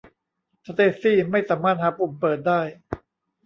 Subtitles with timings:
[0.65, 2.61] สเตซี่ย์ไม่สามารถหาปุ่มเปิดได้